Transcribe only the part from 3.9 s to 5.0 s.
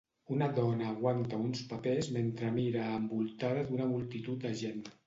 multitud de gent.